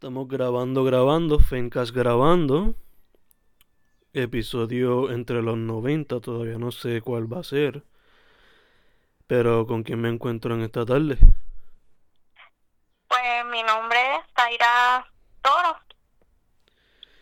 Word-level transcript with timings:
Estamos 0.00 0.28
grabando, 0.28 0.82
grabando, 0.82 1.38
Fencast 1.38 1.94
grabando. 1.94 2.74
Episodio 4.14 5.10
entre 5.10 5.42
los 5.42 5.58
90, 5.58 6.20
todavía 6.20 6.56
no 6.56 6.72
sé 6.72 7.02
cuál 7.02 7.30
va 7.30 7.40
a 7.40 7.44
ser. 7.44 7.84
Pero 9.26 9.66
¿con 9.66 9.82
quién 9.82 10.00
me 10.00 10.08
encuentro 10.08 10.54
en 10.54 10.62
esta 10.62 10.86
tarde? 10.86 11.18
Pues 13.08 13.44
mi 13.50 13.62
nombre 13.62 13.98
es 14.16 14.22
Zaira 14.34 15.06
Toro, 15.42 15.76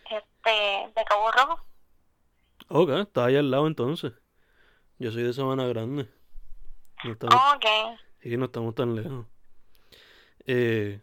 este, 0.09 0.93
de 0.95 1.05
Cabo 1.05 1.31
Rojo. 1.33 1.65
Ok, 2.69 2.91
está 2.91 3.25
ahí 3.25 3.35
al 3.35 3.51
lado 3.51 3.67
entonces. 3.67 4.13
Yo 4.99 5.11
soy 5.11 5.23
de 5.23 5.33
Sabana 5.33 5.67
Grande. 5.67 6.07
No 7.03 7.11
estamos, 7.11 7.35
Ok, 7.55 7.65
sí, 8.21 8.37
no 8.37 8.45
estamos 8.45 8.73
tan 8.73 8.95
lejos. 8.95 9.25
Eh, 10.45 11.01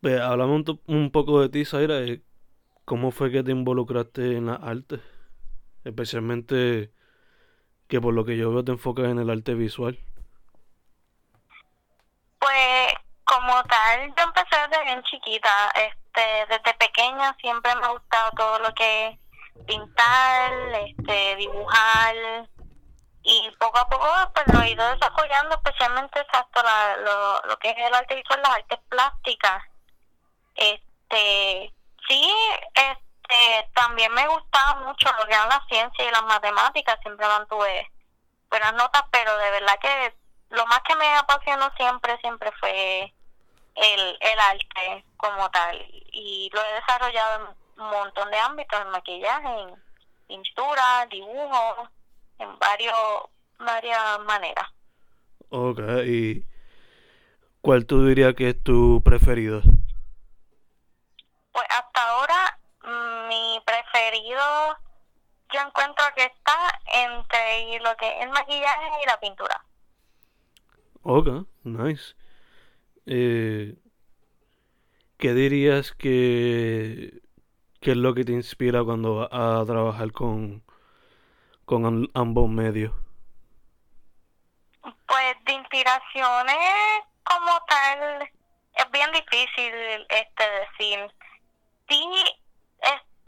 pues, 0.00 0.20
hablamos 0.20 0.68
un, 0.68 0.80
un 0.86 1.10
poco 1.10 1.40
de 1.40 1.48
ti, 1.48 1.64
Zaira. 1.64 2.00
eh, 2.00 2.22
¿Cómo 2.84 3.10
fue 3.10 3.30
que 3.30 3.42
te 3.42 3.50
involucraste 3.52 4.36
en 4.36 4.46
las 4.46 4.62
artes? 4.62 5.00
Especialmente 5.84 6.92
que 7.88 8.00
por 8.00 8.14
lo 8.14 8.24
que 8.24 8.36
yo 8.36 8.50
veo 8.52 8.64
te 8.64 8.72
enfocas 8.72 9.06
en 9.06 9.18
el 9.18 9.30
arte 9.30 9.54
visual. 9.54 9.98
pues 12.38 12.94
como 13.24 13.62
tal, 13.64 14.14
yo 14.16 14.24
empecé 14.24 14.56
desde 14.68 14.84
bien 14.84 15.02
chiquita, 15.04 15.70
este, 15.74 16.46
desde 16.48 16.74
pequeña 16.74 17.34
siempre 17.40 17.74
me 17.76 17.86
ha 17.86 17.90
gustado 17.90 18.30
todo 18.32 18.58
lo 18.60 18.74
que 18.74 19.08
es 19.08 19.18
pintar, 19.66 20.52
este, 20.86 21.36
dibujar 21.36 22.14
y 23.22 23.50
poco 23.58 23.78
a 23.78 23.88
poco 23.88 24.06
pues 24.34 24.46
lo 24.54 24.62
he 24.62 24.70
ido 24.70 24.88
desarrollando, 24.92 25.56
especialmente 25.56 26.20
exacto 26.20 26.62
la, 26.62 26.96
lo, 26.98 27.42
lo 27.48 27.58
que 27.58 27.70
es 27.70 27.76
el 27.78 27.94
arte 27.94 28.14
visual, 28.16 28.40
las 28.42 28.56
artes 28.56 28.78
plásticas. 28.88 29.62
Este, 30.58 31.72
sí, 32.08 32.34
este, 32.74 33.70
también 33.74 34.12
me 34.12 34.26
gustaba 34.28 34.80
mucho 34.80 35.08
lo 35.18 35.26
que 35.26 35.32
eran 35.32 35.48
la 35.48 35.64
ciencia 35.68 36.04
y 36.04 36.10
las 36.10 36.24
matemáticas, 36.24 36.98
siempre 37.02 37.26
mantuve 37.26 37.90
buenas 38.50 38.74
notas, 38.74 39.02
pero 39.10 39.36
de 39.38 39.50
verdad 39.52 39.78
que 39.80 40.14
lo 40.50 40.66
más 40.66 40.80
que 40.80 40.96
me 40.96 41.06
apasionó 41.14 41.70
siempre, 41.76 42.18
siempre 42.20 42.50
fue 42.58 43.14
el, 43.74 44.18
el 44.20 44.38
arte 44.38 45.04
como 45.16 45.50
tal. 45.50 45.76
Y 46.12 46.50
lo 46.52 46.60
he 46.62 46.74
desarrollado 46.74 47.36
en 47.76 47.82
un 47.82 47.90
montón 47.90 48.30
de 48.30 48.38
ámbitos, 48.38 48.80
en 48.80 48.90
maquillaje, 48.90 49.60
en 49.60 49.82
pintura, 50.26 51.06
dibujo, 51.10 51.88
en 52.38 52.58
varios, 52.58 52.98
varias 53.58 54.20
maneras. 54.20 54.66
Ok, 55.50 55.80
¿y 56.04 56.44
cuál 57.60 57.86
tú 57.86 58.06
dirías 58.06 58.34
que 58.34 58.50
es 58.50 58.62
tu 58.62 59.02
preferido? 59.04 59.62
Pues 61.52 61.66
hasta 61.70 62.08
ahora 62.10 62.58
mm, 62.82 63.28
mi 63.28 63.60
yo 65.52 65.60
encuentro 65.60 66.04
que 66.16 66.24
está 66.24 66.80
entre 66.86 67.80
lo 67.80 67.96
que 67.96 68.08
es 68.18 68.22
el 68.24 68.30
maquillaje 68.30 68.90
y 69.02 69.06
la 69.06 69.20
pintura. 69.20 69.64
Ok, 71.02 71.46
nice. 71.64 72.14
Eh, 73.06 73.76
¿qué 75.18 75.34
dirías 75.34 75.92
que, 75.92 77.22
que 77.80 77.92
es 77.92 77.96
lo 77.96 78.14
que 78.14 78.24
te 78.24 78.32
inspira 78.32 78.84
cuando 78.84 79.16
vas 79.16 79.30
a 79.32 79.64
trabajar 79.66 80.12
con, 80.12 80.62
con 81.64 81.84
am- 81.86 82.08
ambos 82.14 82.48
medios? 82.50 82.92
Pues 85.06 85.36
de 85.44 85.52
inspiraciones 85.52 86.56
como 87.24 87.60
tal 87.68 88.30
es 88.74 88.90
bien 88.90 89.10
difícil 89.12 90.06
este 90.08 90.44
decir. 90.50 91.14
Sí, 91.88 92.04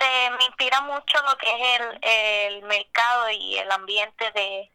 este 0.01 0.31
me 0.31 0.45
inspira 0.45 0.81
mucho 0.83 1.23
lo 1.23 1.37
que 1.37 1.51
es 1.51 1.81
el, 1.81 1.99
el 2.03 2.63
mercado 2.63 3.31
y 3.31 3.59
el 3.59 3.71
ambiente 3.71 4.31
de 4.33 4.71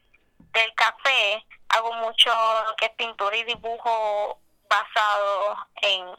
del 0.54 0.74
café. 0.76 1.46
Hago 1.70 1.94
mucho 1.94 2.32
lo 2.68 2.76
que 2.76 2.86
es 2.86 2.92
pintura 2.92 3.36
y 3.36 3.44
dibujo 3.44 4.40
basado 4.70 5.68
en 5.82 6.16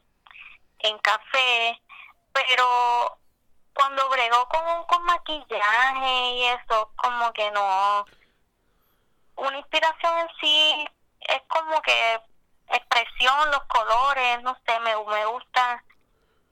en 0.80 0.98
café, 0.98 1.80
pero 2.32 3.18
cuando 3.74 4.08
bregó 4.10 4.48
con, 4.48 4.84
con 4.84 5.02
maquillaje 5.04 6.30
y 6.32 6.44
eso, 6.44 6.92
como 6.96 7.32
que 7.32 7.50
no, 7.50 8.04
una 9.36 9.58
inspiración 9.58 10.18
en 10.18 10.28
sí 10.40 10.88
es 11.20 11.42
como 11.48 11.80
que 11.82 12.20
expresión, 12.68 13.50
los 13.50 13.64
colores, 13.64 14.42
no 14.42 14.56
sé, 14.66 14.78
me, 14.80 14.96
me 14.96 15.26
gusta 15.26 15.82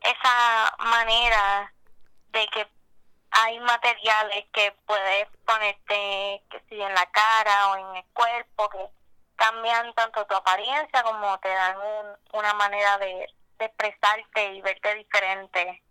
esa 0.01 0.75
manera 0.79 1.75
de 2.35 2.49
que 2.49 2.69
hay 3.33 3.61
materiales 3.61 4.47
que 4.53 4.73
puedes 4.87 5.29
ponerte, 5.47 6.45
que 6.51 6.61
si 6.69 6.81
en 6.83 6.95
la 6.95 7.07
cara 7.13 7.71
o 7.73 7.77
en 7.77 7.97
el 7.99 8.05
cuerpo, 8.15 8.71
que 8.71 8.91
cambian 9.37 9.95
tanto 9.95 10.27
tu 10.27 10.35
apariencia 10.37 11.03
como 11.05 11.39
te 11.41 11.49
dan 11.51 11.79
un- 11.79 12.19
una 12.41 12.55
manera 12.55 12.99
de, 12.99 13.29
de 13.59 13.67
expresarte 13.67 14.55
y 14.55 14.63
verte 14.63 14.95
diferente. 14.97 15.83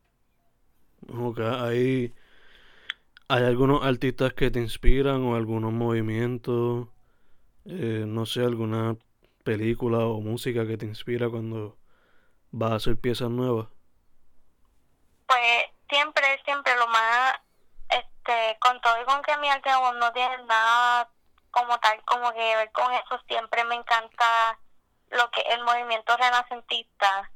Ok, 1.09 1.39
¿hay, 1.39 2.13
hay 3.27 3.43
algunos 3.43 3.83
artistas 3.83 4.33
que 4.33 4.51
te 4.51 4.59
inspiran 4.61 5.23
o 5.23 5.35
algunos 5.35 5.73
movimientos? 5.73 6.87
Eh, 7.65 8.05
no 8.07 8.25
sé, 8.27 8.41
alguna 8.41 8.97
película 9.43 9.99
o 10.07 10.21
música 10.21 10.67
que 10.67 10.77
te 10.77 10.85
inspira 10.87 11.29
cuando 11.29 11.77
vas 12.51 12.73
a 12.73 12.75
hacer 12.77 12.97
piezas 12.99 13.31
nuevas. 13.31 13.69
Pues 15.27 15.65
siempre, 15.89 16.41
siempre 16.45 16.75
lo 16.77 16.88
más, 16.88 17.35
este, 17.89 18.57
con 18.59 18.79
todo 18.81 19.01
y 19.01 19.05
con 19.05 19.21
que 19.21 19.38
mi 19.38 19.49
arte 19.49 19.69
no 19.95 20.11
tiene 20.13 20.38
nada 20.44 21.09
como 21.51 21.79
tal, 21.79 22.03
como 22.05 22.31
que 22.33 22.55
ver 22.55 22.71
con 22.71 22.91
eso, 22.94 23.19
siempre 23.27 23.63
me 23.66 23.75
encanta 23.75 24.57
lo 25.09 25.29
que 25.31 25.41
el 25.41 25.63
movimiento 25.63 26.17
renacentista. 26.17 27.29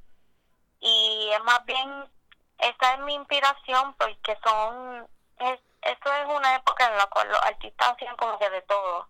Y 0.79 1.29
es 1.31 1.43
más 1.43 1.63
bien, 1.65 2.09
esa 2.57 2.93
es 2.93 2.99
mi 3.01 3.13
inspiración 3.13 3.93
porque 3.93 4.37
son, 4.43 5.07
es, 5.39 5.59
eso 5.81 6.13
es 6.13 6.25
una 6.27 6.55
época 6.55 6.87
en 6.87 6.97
la 6.97 7.05
cual 7.07 7.29
los 7.29 7.41
artistas 7.43 7.89
hacían 7.89 8.17
como 8.17 8.39
que 8.39 8.49
de 8.49 8.61
todo, 8.63 9.07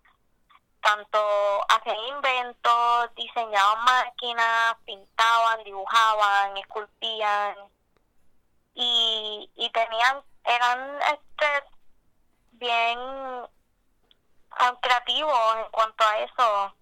tanto 0.81 1.19
hacían 1.69 1.97
inventos, 2.09 3.15
diseñaban 3.15 3.83
máquinas, 3.85 4.75
pintaban, 4.85 5.63
dibujaban, 5.63 6.57
esculpían, 6.57 7.55
y, 8.79 9.49
y 9.55 9.69
tenían 9.71 10.21
eran 10.45 10.99
este 11.01 11.63
bien 12.51 12.99
creativos 14.81 15.55
en 15.57 15.71
cuanto 15.71 16.03
a 16.03 16.17
eso 16.19 16.75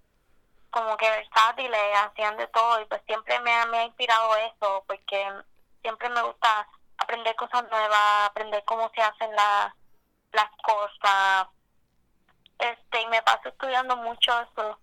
como 0.71 0.97
que 0.97 1.09
versátiles 1.09 1.97
hacían 1.97 2.35
de 2.37 2.47
todo 2.47 2.81
y 2.81 2.85
pues 2.85 3.01
siempre 3.05 3.39
me 3.39 3.65
me 3.67 3.77
ha 3.79 3.83
inspirado 3.85 4.35
eso 4.35 4.83
porque 4.87 5.31
siempre 5.81 6.09
me 6.09 6.21
gusta 6.21 6.67
aprender 6.97 7.35
cosas 7.37 7.63
nuevas 7.71 8.25
aprender 8.29 8.63
cómo 8.65 8.91
se 8.93 9.01
hacen 9.01 9.33
la- 9.35 9.73
las 10.33 10.49
cosas. 10.63 11.47
Este 12.59 13.01
y 13.01 13.07
me 13.07 13.21
paso 13.21 13.47
estudiando 13.49 13.95
mucho 13.97 14.31
eso. 14.41 14.79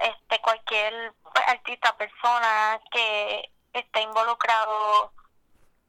Este 0.00 0.40
cualquier 0.40 1.14
artista 1.46 1.94
persona 1.96 2.80
que 2.90 3.50
esté 3.74 4.00
involucrado 4.00 5.12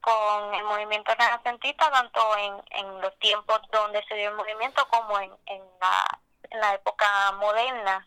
con 0.03 0.53
el 0.53 0.65
movimiento 0.65 1.13
renacentista, 1.17 1.89
tanto 1.89 2.19
en, 2.37 2.53
en 2.71 3.01
los 3.01 3.17
tiempos 3.19 3.61
donde 3.71 4.03
se 4.03 4.15
dio 4.15 4.31
el 4.31 4.35
movimiento 4.35 4.85
como 4.89 5.17
en, 5.17 5.31
en, 5.45 5.61
la, 5.79 6.19
en 6.49 6.59
la 6.59 6.73
época 6.75 7.31
moderna, 7.39 8.05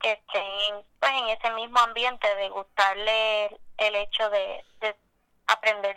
que 0.00 0.12
estén 0.12 0.82
pues, 0.98 1.12
en 1.12 1.28
ese 1.28 1.50
mismo 1.52 1.78
ambiente 1.80 2.26
de 2.36 2.48
gustarle 2.48 3.46
el, 3.76 3.94
hecho 3.96 4.30
de, 4.30 4.64
de 4.80 4.96
aprender 5.46 5.94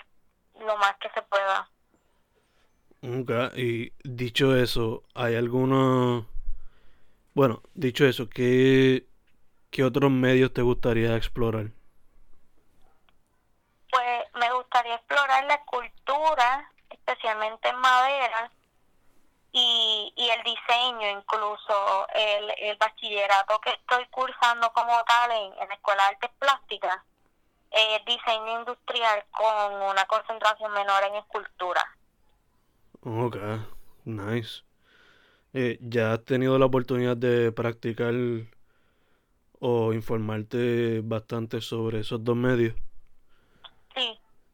lo 0.60 0.76
más 0.78 0.98
que 0.98 1.10
se 1.12 1.22
pueda. 1.22 1.70
Ok, 3.02 3.58
y 3.58 3.94
dicho 4.04 4.58
eso, 4.58 5.04
¿hay 5.16 5.36
alguno... 5.36 6.28
Bueno, 7.34 7.62
dicho 7.76 8.06
eso, 8.06 8.30
¿qué, 8.30 9.06
qué 9.70 9.86
otros 9.86 10.12
medios 10.12 10.52
te 10.52 10.62
gustaría 10.62 11.16
explorar? 11.16 11.68
Pues 13.92 14.32
gustaría 14.54 14.96
explorar 14.96 15.46
la 15.46 15.56
escultura, 15.56 16.72
especialmente 16.90 17.70
en 17.70 17.76
madera, 17.78 18.52
y, 19.52 20.14
y 20.16 20.30
el 20.30 20.44
diseño, 20.44 21.20
incluso 21.20 22.08
el, 22.14 22.54
el 22.58 22.78
bachillerato 22.78 23.60
que 23.60 23.72
estoy 23.72 24.06
cursando 24.12 24.72
como 24.72 25.04
tal 25.04 25.32
en, 25.32 25.62
en 25.62 25.68
la 25.68 25.76
Escuela 25.76 26.04
de 26.04 26.10
Artes 26.10 26.32
Plásticas, 26.40 26.98
es 27.72 28.06
diseño 28.06 28.60
industrial 28.60 29.26
con 29.32 29.74
una 29.74 30.06
concentración 30.06 30.72
menor 30.74 31.04
en 31.04 31.16
escultura. 31.16 31.84
Ok, 33.02 33.36
nice. 34.06 34.64
Eh, 35.54 35.78
¿Ya 35.82 36.14
has 36.14 36.24
tenido 36.24 36.58
la 36.58 36.68
oportunidad 36.68 37.18
de 37.18 37.52
practicar 37.52 38.14
o 39.60 39.94
informarte 39.94 41.02
bastante 41.04 41.60
sobre 41.62 42.00
esos 42.00 42.24
dos 42.24 42.36
medios? 42.38 42.74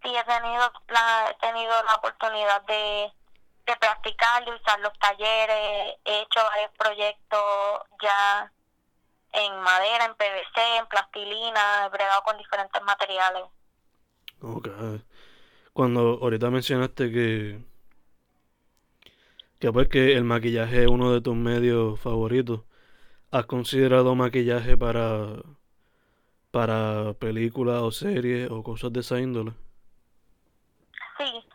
Sí 0.08 0.16
he 0.16 0.24
tenido 0.24 0.72
la, 0.88 1.30
he 1.30 1.34
tenido 1.46 1.84
la 1.84 1.96
oportunidad 1.96 2.62
de, 2.66 3.12
de 3.66 3.76
practicar, 3.76 4.46
de 4.46 4.56
usar 4.56 4.80
los 4.80 4.98
talleres, 5.00 5.98
he 6.06 6.22
hecho 6.22 6.40
varios 6.50 6.72
proyectos 6.78 7.42
ya 8.02 8.50
en 9.34 9.60
madera, 9.60 10.06
en 10.06 10.16
PVC, 10.16 10.78
en 10.78 10.88
plastilina, 10.88 11.86
he 11.86 11.90
bregado 11.90 12.22
con 12.24 12.38
diferentes 12.38 12.82
materiales. 12.84 13.44
Ok. 14.42 14.70
Cuando 15.74 16.20
ahorita 16.22 16.50
mencionaste 16.52 17.12
que 17.12 17.60
que 19.60 19.74
pues 19.74 19.90
que 19.90 20.14
el 20.14 20.24
maquillaje 20.24 20.84
es 20.84 20.88
uno 20.88 21.12
de 21.12 21.20
tus 21.20 21.36
medios 21.36 22.00
favoritos. 22.00 22.62
¿Has 23.32 23.46
considerado 23.46 24.16
maquillaje 24.16 24.78
para 24.78 25.44
para 26.52 27.14
películas 27.16 27.82
o 27.82 27.92
series 27.92 28.50
o 28.50 28.64
cosas 28.64 28.94
de 28.94 29.02
esa 29.02 29.20
índole? 29.20 29.67
Sí, 31.18 31.50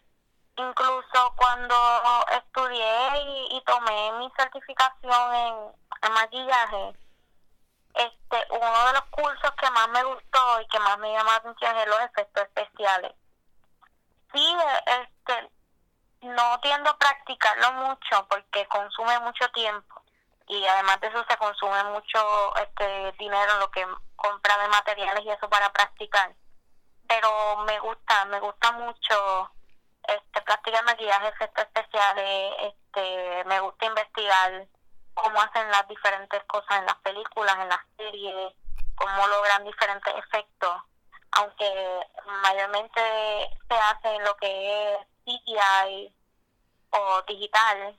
incluso 0.57 1.35
cuando 1.37 1.77
estudié 2.33 3.51
y, 3.51 3.63
tomé 3.65 4.13
mi 4.13 4.31
certificación 4.37 5.35
en, 5.35 5.55
en, 6.03 6.13
maquillaje, 6.13 6.93
este 7.95 8.47
uno 8.51 8.87
de 8.87 8.93
los 8.95 9.05
cursos 9.11 9.53
que 9.53 9.71
más 9.71 9.89
me 9.91 10.03
gustó 10.05 10.61
y 10.61 10.67
que 10.69 10.79
más 10.81 10.99
me 10.99 11.13
llamó 11.13 11.31
la 11.31 11.37
atención 11.37 11.77
es 11.77 11.87
los 11.87 12.01
efectos 12.01 12.45
especiales. 12.45 13.13
Sí, 14.33 14.57
este 14.87 15.51
no 16.23 16.59
tiendo 16.61 16.91
a 16.91 16.99
practicarlo 16.99 17.73
mucho 17.73 18.27
porque 18.29 18.67
consume 18.69 19.19
mucho 19.21 19.49
tiempo 19.51 20.03
y 20.49 20.65
además 20.67 21.01
de 21.01 21.09
eso 21.09 21.25
se 21.29 21.37
consume 21.37 21.85
mucho 21.85 22.57
este 22.57 23.13
dinero 23.19 23.59
lo 23.59 23.71
que 23.71 23.87
compra 24.17 24.59
de 24.59 24.69
materiales 24.69 25.25
y 25.25 25.31
eso 25.31 25.49
para 25.49 25.73
practicar 25.73 26.33
pero 27.13 27.57
me 27.67 27.79
gusta 27.81 28.25
me 28.27 28.41
gusta 28.41 28.73
mucho 28.73 29.51
este 30.09 30.41
practicar 30.43 30.83
maquillaje 30.85 31.29
efectos 31.29 31.65
especiales 31.65 32.55
este 32.63 33.45
me 33.45 33.61
gusta 33.61 33.87
investigar 33.87 34.67
cómo 35.13 35.43
hacen 35.43 35.71
las 35.71 35.87
diferentes 35.89 36.43
cosas 36.45 36.79
en 36.79 36.87
las 36.87 36.97
películas 36.97 37.55
en 37.59 37.69
las 37.69 37.81
series 37.99 38.55
cómo 38.95 39.27
logran 39.27 39.65
diferentes 39.65 40.15
efectos 40.15 40.83
aunque 41.33 42.01
mayormente 42.43 43.01
se 43.69 43.75
hace 43.75 44.19
lo 44.21 44.37
que 44.37 44.95
es 44.95 44.99
CGI 45.25 46.15
o 46.91 47.23
digital, 47.23 47.99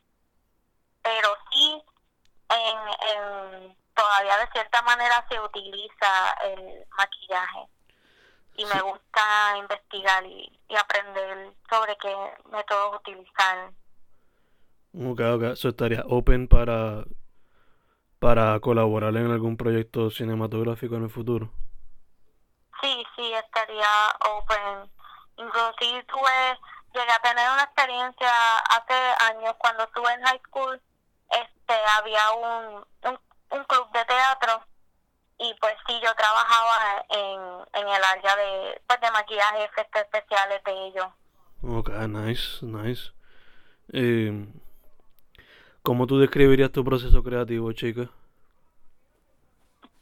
pero 1.02 1.36
sí 1.52 1.84
en, 2.50 2.78
en, 3.18 3.78
todavía 3.96 4.38
de 4.38 4.52
cierta 4.52 4.84
manera 4.84 5.26
se 5.30 5.40
utiliza 5.40 6.34
el 6.44 6.86
maquillaje 6.96 7.68
y 8.56 8.66
me 8.66 8.82
gusta 8.82 9.58
investigar 9.58 10.26
y, 10.26 10.60
y, 10.70 10.76
aprender 10.76 11.54
sobre 11.70 11.96
qué 11.98 12.16
métodos 12.52 13.00
utilizar. 13.00 13.72
Ok, 14.94 15.20
ok, 15.20 15.44
eso 15.54 15.70
estaría 15.70 16.04
open 16.08 16.48
para 16.48 17.04
para 18.20 18.60
colaborar 18.62 19.16
en 19.18 19.32
algún 19.32 19.58
proyecto 19.58 20.10
cinematográfico 20.10 20.96
en 20.96 21.04
el 21.04 21.10
futuro. 21.10 21.52
Sí, 22.82 23.04
sí, 23.16 23.34
estaría 23.34 23.88
open. 24.38 24.90
Inclusive 25.38 26.04
tuve 26.04 26.58
llegué 26.94 27.12
a 27.12 27.20
tener 27.20 27.52
una 27.52 27.64
experiencia 27.64 28.58
hace 28.70 28.94
años 29.32 29.56
cuando 29.58 29.84
estuve 29.84 30.14
en 30.14 30.22
high 30.22 30.42
school 30.48 30.80
este 31.30 31.74
había 31.98 32.32
un, 32.32 32.86
un, 33.10 33.20
un 33.52 33.64
club 33.66 33.92
de 33.92 34.06
teatro 34.06 34.64
y 35.38 35.54
pues 35.60 35.74
sí 35.88 36.00
yo 36.04 36.14
trabajaba 36.16 37.06
en, 37.10 37.82
en 37.82 37.88
el 37.88 38.04
área 38.04 38.36
de 38.36 38.82
pues 38.88 39.02
de 39.02 39.12
maquillaje 39.12 39.64
efectos 39.64 40.02
especiales 40.02 40.64
de 40.64 40.88
ellos 40.88 41.08
ok 41.64 41.90
nice 42.08 42.66
nice 42.66 43.12
eh, 43.92 44.48
¿cómo 45.82 46.08
tú 46.08 46.20
describirías 46.20 46.72
tu 46.72 46.84
proceso 46.84 47.24
creativo 47.24 47.72
chica? 47.74 48.10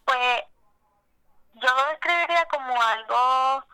pues 0.05 0.43
yo 1.53 1.67
lo 1.75 1.85
describiría 1.89 2.45
como 2.45 2.81
algo 2.81 3.65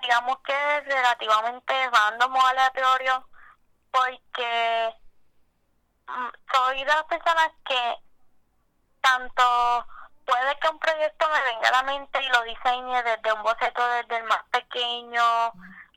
digamos 0.00 0.38
que 0.40 0.80
relativamente 0.80 1.90
random 1.90 2.34
o 2.34 2.46
aleatorio 2.46 3.28
porque 3.90 4.94
mm, 6.08 6.28
soy 6.52 6.78
de 6.78 6.84
las 6.86 7.04
personas 7.04 7.50
que 7.64 7.94
tanto 9.00 9.86
puede 10.26 10.58
que 10.58 10.68
un 10.68 10.78
proyecto 10.78 11.26
me 11.28 11.52
venga 11.52 11.68
a 11.68 11.72
la 11.72 11.82
mente 11.82 12.22
y 12.22 12.28
lo 12.28 12.42
diseñe 12.42 13.02
desde 13.02 13.32
un 13.32 13.42
boceto 13.42 13.86
desde 13.88 14.16
el 14.16 14.24
más 14.24 14.42
pequeño 14.50 15.22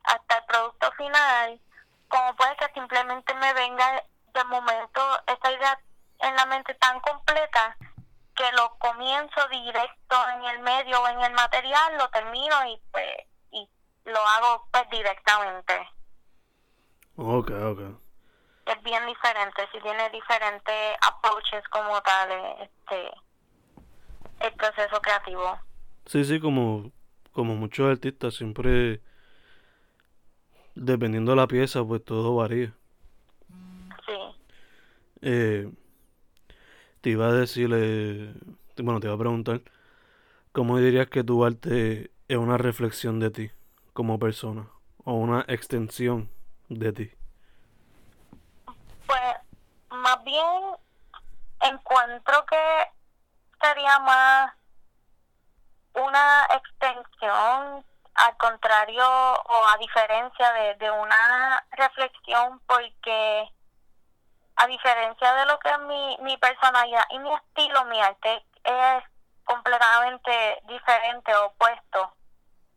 hasta 0.03 0.37
el 0.37 0.45
producto 0.45 0.91
final, 0.93 1.59
como 2.07 2.35
puede 2.35 2.55
que 2.57 2.73
simplemente 2.73 3.33
me 3.35 3.53
venga 3.53 4.03
de 4.33 4.43
momento 4.45 5.01
esa 5.27 5.51
idea 5.51 5.79
en 6.19 6.35
la 6.35 6.45
mente 6.45 6.73
tan 6.75 6.99
completa 6.99 7.77
que 8.35 8.51
lo 8.51 8.75
comienzo 8.77 9.47
directo 9.49 10.15
en 10.35 10.43
el 10.45 10.59
medio 10.59 11.01
o 11.01 11.07
en 11.07 11.21
el 11.21 11.33
material, 11.33 11.97
lo 11.97 12.09
termino 12.09 12.65
y 12.67 12.81
pues 12.91 13.05
lo 14.05 14.19
hago 14.19 14.67
pues 14.71 14.89
directamente. 14.89 15.89
Ok, 17.17 17.49
ok. 17.49 17.79
Es 18.65 18.83
bien 18.83 19.05
diferente, 19.05 19.67
si 19.71 19.79
tiene 19.79 20.09
diferentes 20.09 20.97
approaches 21.01 21.63
como 21.69 22.01
tal, 22.01 22.31
este, 22.61 23.11
proceso 24.75 25.01
creativo. 25.01 25.59
Sí, 26.05 26.25
sí, 26.25 26.39
como, 26.39 26.91
como 27.31 27.55
muchos 27.55 27.89
artistas, 27.89 28.35
siempre, 28.35 29.01
dependiendo 30.75 31.31
de 31.31 31.37
la 31.37 31.47
pieza, 31.47 31.83
pues 31.83 32.03
todo 32.03 32.35
varía. 32.35 32.73
Sí. 34.05 34.13
Eh, 35.21 35.71
te 37.01 37.09
iba 37.09 37.27
a 37.27 37.33
decir, 37.33 37.71
eh, 37.73 38.33
bueno, 38.77 38.99
te 38.99 39.07
iba 39.07 39.15
a 39.15 39.19
preguntar, 39.19 39.61
¿cómo 40.51 40.77
dirías 40.77 41.07
que 41.07 41.23
tu 41.23 41.43
arte 41.45 42.11
es 42.27 42.37
una 42.37 42.57
reflexión 42.57 43.19
de 43.19 43.31
ti? 43.31 43.51
como 43.95 44.19
persona 44.19 44.67
o 45.05 45.13
una 45.13 45.45
extensión 45.47 46.29
de 46.67 46.91
ti? 46.91 47.11
Pues 49.07 49.35
más 49.89 50.21
bien 50.25 50.75
encuentro 51.61 52.45
que 52.45 52.57
sería 53.61 53.97
más 53.99 54.51
una 56.15 56.47
extensión 56.55 57.85
al 58.15 58.37
contrario 58.37 59.03
o 59.05 59.67
a 59.67 59.77
diferencia 59.77 60.53
de, 60.53 60.75
de 60.75 60.91
una 60.91 61.65
reflexión 61.71 62.61
porque 62.65 63.51
a 64.55 64.67
diferencia 64.67 65.33
de 65.33 65.45
lo 65.45 65.59
que 65.59 65.69
es 65.69 65.79
mi, 65.79 66.17
mi 66.21 66.37
personalidad 66.37 67.03
y 67.09 67.19
mi 67.19 67.33
estilo, 67.33 67.83
mi 67.85 67.99
arte 67.99 68.45
es 68.63 69.03
completamente 69.43 70.61
diferente, 70.63 71.35
opuesto. 71.35 72.13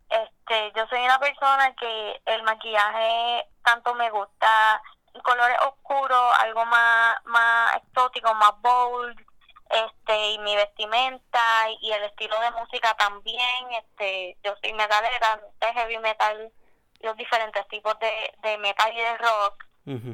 Este, 0.09 0.73
yo 0.75 0.87
soy 0.89 1.05
una 1.05 1.21
persona 1.21 1.73
que 1.77 2.21
el 2.27 2.43
maquillaje 2.43 3.47
tanto 3.63 3.95
me 3.95 4.11
gusta 4.11 4.83
colores 5.23 5.59
oscuros, 5.67 6.35
algo 6.41 6.65
más, 6.67 7.17
más 7.25 7.77
exótico, 7.77 8.35
más 8.35 8.53
bold, 8.61 9.28
este, 9.71 10.31
y 10.31 10.39
mi 10.39 10.57
vestimenta 10.57 11.71
y 11.81 11.93
el 11.93 12.05
estilo 12.05 12.39
de 12.41 12.51
música 12.53 12.95
también, 12.95 13.73
este, 13.73 14.37
yo 14.43 14.55
soy 14.63 14.73
metalera, 14.73 15.41
de 15.61 15.73
heavy 15.73 15.99
metal, 15.99 16.53
los 17.01 17.17
diferentes 17.17 17.67
tipos 17.69 17.99
de, 17.99 18.35
de 18.43 18.59
metal 18.59 18.93
y 18.93 19.01
de 19.01 19.19
rock, 19.19 19.65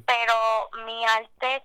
pero 0.07 0.71
mi 0.85 1.05
arte, 1.05 1.65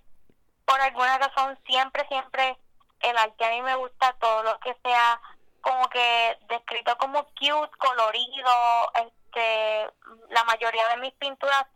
por 0.64 0.80
alguna 0.80 1.16
razón, 1.18 1.56
siempre, 1.64 2.04
siempre, 2.08 2.58
el 3.00 3.16
arte 3.16 3.44
a 3.44 3.50
mí 3.50 3.62
me 3.62 3.76
gusta 3.76 4.16
todo 4.20 4.42
lo 4.42 4.58
que 4.58 4.74
sea 4.82 5.20
como 5.60 5.88
que 5.90 6.38
descrito 6.48 6.96
como 6.98 7.24
cute, 7.26 7.76
colorido, 7.78 8.92
este, 8.94 9.88
la 10.30 10.44
mayoría 10.44 10.88
de 10.88 10.96
mis 10.96 11.12
pinturas 11.14 11.66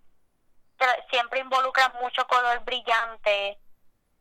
siempre 1.11 1.41
involucran 1.41 1.93
mucho 2.01 2.27
color 2.27 2.65
brillante 2.65 3.59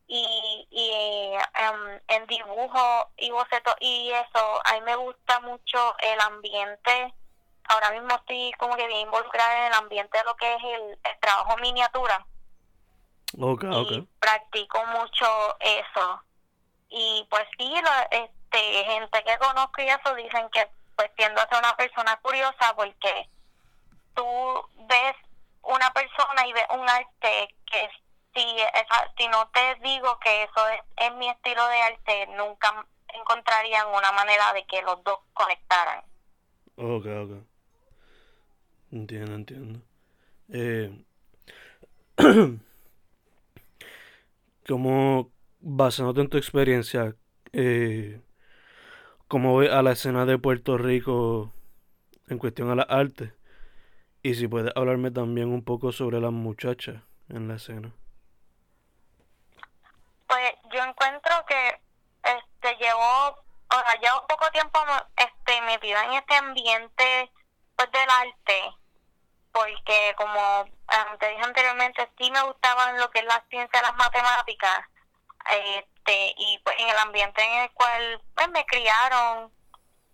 y, 0.06 0.68
y 0.70 1.36
um, 1.62 1.98
en 2.08 2.26
dibujo 2.26 3.10
y 3.16 3.30
boceto 3.30 3.74
y 3.80 4.10
eso, 4.10 4.60
a 4.64 4.74
mí 4.74 4.80
me 4.82 4.96
gusta 4.96 5.40
mucho 5.40 5.96
el 6.00 6.20
ambiente 6.20 7.14
ahora 7.68 7.90
mismo 7.92 8.14
estoy 8.14 8.52
como 8.58 8.76
que 8.76 8.86
bien 8.86 9.00
involucrada 9.00 9.58
en 9.58 9.66
el 9.66 9.74
ambiente 9.74 10.18
de 10.18 10.24
lo 10.24 10.34
que 10.36 10.54
es 10.54 10.62
el, 10.62 10.98
trabajo 11.20 11.56
miniatura. 11.58 12.26
Okay, 13.38 13.70
y 13.70 14.02
practico 14.20 14.84
mucho 14.86 15.56
eso. 15.60 16.22
Y 16.88 17.26
pues 17.28 17.44
sí, 17.58 17.74
este, 18.10 18.84
gente 18.84 19.24
que 19.24 19.38
conozco 19.38 19.82
y 19.82 19.88
eso 19.88 20.14
dicen 20.14 20.48
que 20.50 20.68
pues 20.94 21.10
tiendo 21.16 21.40
a 21.40 21.48
ser 21.48 21.58
una 21.58 21.76
persona 21.76 22.16
curiosa 22.22 22.74
porque 22.76 23.28
tú 24.14 24.24
ves 24.86 25.16
una 25.62 25.92
persona 25.92 26.46
y 26.46 26.52
ves 26.52 26.66
un 26.70 26.88
arte 26.88 27.54
que 27.66 27.90
si, 28.34 28.40
esa, 28.58 29.12
si 29.16 29.28
no 29.28 29.48
te 29.48 29.76
digo 29.82 30.18
que 30.20 30.42
eso 30.44 30.60
es, 30.96 31.14
mi 31.16 31.28
estilo 31.28 31.66
de 31.68 31.80
arte, 31.82 32.26
nunca 32.36 32.86
encontrarían 33.08 33.88
una 33.88 34.12
manera 34.12 34.52
de 34.52 34.64
que 34.66 34.82
los 34.82 35.02
dos 35.04 35.18
conectaran. 35.32 36.04
Ok, 36.76 37.06
ok. 37.06 37.44
Entiendo, 38.90 39.34
entiendo. 39.34 39.80
Eh, 40.48 41.04
como 44.68 45.30
basándote 45.60 46.20
en 46.20 46.28
tu 46.28 46.36
experiencia, 46.36 47.16
eh, 47.52 48.20
¿cómo 49.28 49.56
ves 49.56 49.70
a 49.70 49.82
la 49.82 49.92
escena 49.92 50.26
de 50.26 50.38
Puerto 50.38 50.76
Rico 50.76 51.52
en 52.28 52.38
cuestión 52.38 52.70
a 52.70 52.74
la 52.74 52.82
arte? 52.82 53.32
Y 54.22 54.34
si 54.34 54.48
puedes 54.48 54.72
hablarme 54.74 55.10
también 55.10 55.48
un 55.48 55.62
poco 55.62 55.92
sobre 55.92 56.20
las 56.20 56.32
muchachas 56.32 57.02
en 57.28 57.48
la 57.48 57.56
escena. 57.56 57.92
Pues 60.26 60.54
yo 60.72 60.82
encuentro 60.82 61.44
que 61.46 61.80
este 62.22 62.76
llevo, 62.76 63.28
o 63.70 63.80
sea, 63.86 64.00
llevo 64.00 64.26
poco 64.26 64.50
tiempo 64.50 64.80
este 65.16 65.60
metida 65.62 66.04
en 66.04 66.14
este 66.14 66.34
ambiente 66.36 67.30
pues 67.76 67.90
del 67.92 68.08
arte, 68.08 68.74
porque 69.52 70.14
como 70.16 70.62
um, 70.62 71.18
te 71.18 71.28
dije 71.28 71.42
anteriormente, 71.42 72.08
sí 72.18 72.30
me 72.30 72.42
gustaban 72.42 72.98
lo 72.98 73.10
que 73.10 73.20
es 73.20 73.24
la 73.24 73.44
ciencia 73.50 73.82
las 73.82 73.94
matemáticas, 73.96 74.86
este 75.50 76.34
y 76.36 76.58
pues 76.64 76.76
en 76.78 76.88
el 76.88 76.98
ambiente 76.98 77.42
en 77.42 77.62
el 77.62 77.70
cual 77.72 78.22
pues, 78.34 78.48
me 78.50 78.64
criaron, 78.66 79.52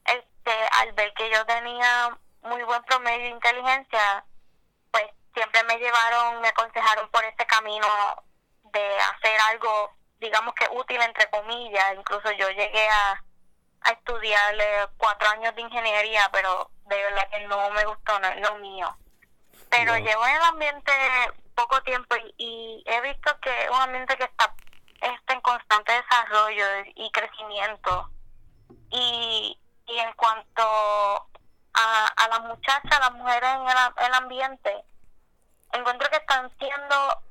este 0.04 0.52
al 0.72 0.92
ver 0.92 1.12
que 1.14 1.30
yo 1.30 1.44
tenía 1.46 2.18
muy 2.42 2.62
buen 2.64 2.82
promedio 2.84 3.24
de 3.24 3.28
inteligencia, 3.28 4.24
pues 4.90 5.06
siempre 5.34 5.62
me 5.64 5.78
llevaron, 5.78 6.40
me 6.40 6.48
aconsejaron 6.48 7.08
por 7.10 7.24
ese 7.24 7.46
camino 7.46 7.86
de 8.72 8.98
hacer 8.98 9.40
algo, 9.48 9.94
digamos 10.20 10.54
que 10.54 10.68
útil 10.72 11.00
entre 11.00 11.28
comillas. 11.30 11.94
Incluso 11.96 12.30
yo 12.32 12.48
llegué 12.50 12.88
a, 12.88 13.24
a 13.82 13.90
estudiar 13.90 14.54
cuatro 14.96 15.28
años 15.30 15.54
de 15.54 15.62
ingeniería, 15.62 16.28
pero 16.32 16.70
de 16.86 16.96
verdad 16.96 17.28
que 17.30 17.46
no 17.46 17.70
me 17.70 17.84
gustó, 17.84 18.18
no 18.18 18.28
es 18.28 18.40
lo 18.40 18.56
mío. 18.56 18.96
Pero 19.70 19.96
llevo 19.98 20.26
en 20.26 20.36
el 20.36 20.42
ambiente 20.42 20.92
poco 21.54 21.80
tiempo 21.82 22.16
y, 22.38 22.82
he 22.86 23.00
visto 23.02 23.38
que 23.40 23.64
es 23.64 23.70
un 23.70 23.80
ambiente 23.80 24.16
que 24.16 24.24
está, 24.24 24.54
está 25.00 25.34
en 25.34 25.40
constante 25.40 25.92
desarrollo 25.92 26.64
y 26.94 27.10
crecimiento. 27.12 28.10
Y, 28.90 29.58
y 29.86 29.98
en 29.98 30.12
cuanto 30.14 30.62
a, 31.74 32.06
a 32.16 32.28
las 32.28 32.40
muchachas, 32.40 32.92
a 32.92 33.00
las 33.00 33.12
mujeres 33.12 33.50
en 33.50 34.04
el, 34.06 34.14
ambiente, 34.14 34.84
encuentro 35.72 36.08
que 36.10 36.16
están 36.16 36.50
siendo 36.58 37.22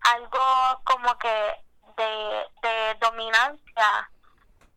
algo 0.00 0.80
como 0.84 1.18
que 1.18 1.64
de, 2.00 2.46
de 2.62 2.94
dominancia 3.00 4.10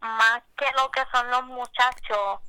más 0.02 0.42
que 0.58 0.70
lo 0.74 0.92
que 0.92 1.04
son 1.12 1.30
los 1.32 1.44
muchachos 1.46 2.40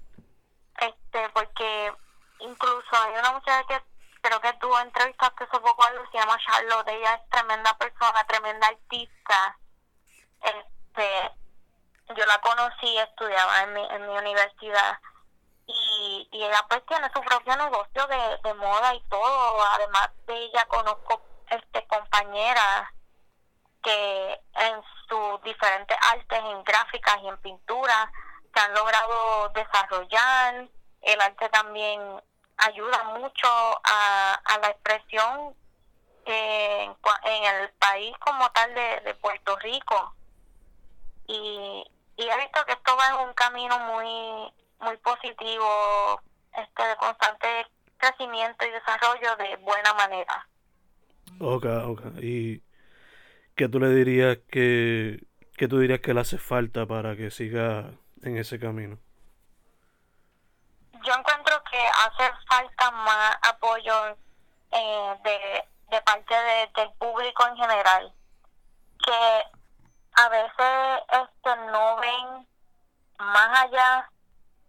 este 0.80 1.28
porque 1.30 1.92
incluso 2.40 2.88
hay 2.92 3.12
una 3.18 3.32
muchacha 3.32 3.64
que 3.68 3.82
creo 4.20 4.40
que 4.40 4.52
tú 4.54 4.76
entrevistaste 4.78 5.44
hace 5.44 5.60
poco 5.60 5.84
algo 5.84 6.04
se 6.10 6.18
llama 6.18 6.38
Charlotte 6.44 6.88
ella 6.88 7.14
es 7.14 7.30
tremenda 7.30 7.76
persona 7.78 8.24
tremenda 8.26 8.66
artista 8.66 9.58
este 10.42 11.30
yo 12.16 12.26
la 12.26 12.40
conocí 12.40 12.98
estudiaba 12.98 13.62
en 13.62 13.72
mi, 13.72 13.84
en 13.84 14.06
mi 14.08 14.18
universidad 14.18 14.98
y, 15.66 16.28
y 16.32 16.42
ella 16.42 16.64
pues 16.68 16.84
tiene 16.86 17.08
su 17.14 17.20
propio 17.22 17.56
negocio 17.56 18.06
de, 18.08 18.38
de 18.42 18.54
moda 18.54 18.94
y 18.94 19.00
todo 19.08 19.64
además 19.74 20.10
de 20.26 20.36
ella 20.36 20.66
conozco 20.66 21.22
este 21.50 21.86
compañeras 21.86 22.93
que 23.84 24.40
en 24.54 24.82
sus 25.08 25.42
diferentes 25.42 25.96
artes 26.10 26.38
en 26.38 26.64
gráficas 26.64 27.18
y 27.22 27.28
en 27.28 27.36
pintura 27.38 28.10
se 28.52 28.60
han 28.60 28.74
logrado 28.74 29.50
desarrollar 29.50 30.68
el 31.04 31.20
arte 31.20 31.48
también 31.50 32.00
ayuda 32.56 33.04
mucho 33.04 33.48
a, 33.84 34.58
la 34.60 34.68
expresión 34.68 35.54
en, 36.24 36.96
en 37.24 37.54
el 37.54 37.70
país 37.78 38.16
como 38.18 38.50
tal 38.52 38.74
de, 38.74 39.14
Puerto 39.20 39.56
Rico 39.56 40.14
y, 41.26 41.84
he 42.16 42.36
visto 42.38 42.64
que 42.66 42.72
esto 42.72 42.96
va 42.96 43.08
en 43.08 43.28
un 43.28 43.34
camino 43.34 43.78
muy 43.80 44.52
muy 44.80 44.96
positivo, 44.98 46.20
este 46.52 46.86
de 46.86 46.96
constante 46.96 47.66
crecimiento 47.96 48.66
y 48.66 48.70
desarrollo 48.70 49.36
de 49.36 49.56
buena 49.56 49.94
manera. 49.94 50.46
Ok, 51.40 51.64
ok. 51.86 52.00
¿Y 52.20 52.62
qué 53.56 53.68
tú 53.68 53.78
le 53.78 53.88
dirías 53.88 54.38
que, 54.50 55.26
qué 55.56 55.68
tú 55.68 55.78
dirías 55.78 56.00
que 56.00 56.14
le 56.14 56.20
hace 56.20 56.38
falta 56.38 56.86
para 56.86 57.16
que 57.16 57.30
siga 57.30 57.90
en 58.22 58.36
ese 58.36 58.58
camino? 58.58 58.98
Yo 61.04 61.12
encuentro 61.12 61.62
que 61.70 61.78
hace 61.78 62.32
falta 62.48 62.90
más 62.90 63.36
apoyo 63.42 64.16
eh, 64.72 65.14
de, 65.22 65.64
de 65.90 66.02
parte 66.02 66.34
del 66.76 66.90
público 66.98 67.46
en 67.46 67.56
general, 67.56 68.12
que 69.04 69.42
a 70.16 70.28
veces 70.28 71.02
este 71.12 71.56
no 71.70 71.96
ven 71.96 72.48
más 73.18 73.60
allá 73.60 74.10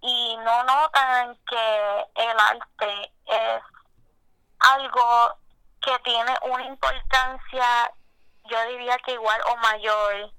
y 0.01 0.37
no 0.37 0.63
notan 0.63 1.37
que 1.47 2.05
el 2.15 2.39
arte 2.39 3.11
es 3.25 3.61
algo 4.59 5.37
que 5.81 5.97
tiene 6.03 6.33
una 6.43 6.65
importancia, 6.65 7.91
yo 8.45 8.67
diría 8.69 8.97
que 8.99 9.13
igual 9.13 9.41
o 9.51 9.57
mayor 9.57 10.31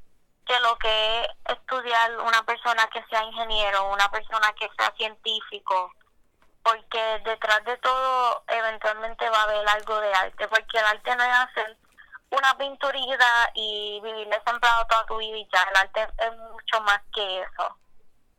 que 0.46 0.60
lo 0.60 0.76
que 0.78 1.20
es 1.22 1.28
estudiar 1.46 2.18
una 2.20 2.42
persona 2.44 2.86
que 2.92 3.04
sea 3.10 3.24
ingeniero, 3.24 3.90
una 3.90 4.08
persona 4.10 4.52
que 4.58 4.68
sea 4.78 4.92
científico, 4.96 5.92
porque 6.62 7.20
detrás 7.24 7.64
de 7.64 7.76
todo 7.78 8.44
eventualmente 8.48 9.28
va 9.28 9.40
a 9.40 9.42
haber 9.44 9.68
algo 9.68 10.00
de 10.00 10.14
arte, 10.14 10.48
porque 10.48 10.78
el 10.78 10.84
arte 10.84 11.16
no 11.16 11.24
es 11.24 11.36
hacer 11.36 11.76
una 12.30 12.56
pinturita 12.58 13.50
y 13.54 14.00
vivir 14.02 14.28
desemplado 14.28 14.86
toda 14.86 15.06
tu 15.06 15.16
vida 15.16 15.36
y 15.36 15.48
ya, 15.52 15.62
el 15.62 15.76
arte 15.76 16.08
es 16.18 16.32
mucho 16.36 16.80
más 16.82 17.00
que 17.12 17.42
eso 17.42 17.76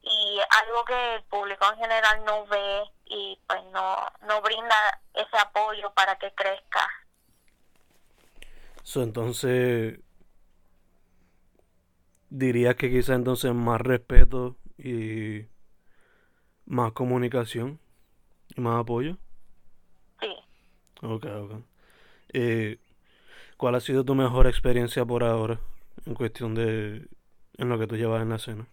y 0.10 0.40
algo 0.62 0.86
que 0.86 1.16
el 1.16 1.24
público 1.24 1.66
en 1.72 1.80
general 1.80 2.24
no 2.24 2.46
ve 2.46 2.84
y 3.06 3.40
pues 3.48 3.64
no, 3.66 3.98
no 4.22 4.42
brinda 4.42 4.76
ese 5.14 5.38
apoyo 5.38 5.92
para 5.94 6.16
que 6.18 6.34
crezca. 6.34 6.90
So, 8.88 9.04
entonces, 9.04 10.00
diría 12.30 12.76
que 12.76 12.90
quizá 12.90 13.16
entonces 13.16 13.54
más 13.54 13.82
respeto 13.82 14.56
y 14.78 15.46
más 16.66 16.94
comunicación 16.94 17.82
y 18.56 18.62
más 18.62 18.80
apoyo. 18.80 19.18
Sí. 20.22 20.34
Ok, 21.02 21.26
ok. 21.26 21.52
Eh, 22.32 22.80
¿Cuál 23.58 23.76
ha 23.76 23.82
sido 23.82 24.06
tu 24.06 24.16
mejor 24.16 24.48
experiencia 24.48 25.04
por 25.04 25.26
ahora 25.26 25.60
en 26.06 26.14
cuestión 26.14 26.56
de 26.56 27.10
en 27.58 27.68
lo 27.68 27.78
que 27.78 27.88
tú 27.88 27.98
llevas 27.98 28.22
en 28.22 28.30
la 28.30 28.38
escena? 28.38 28.68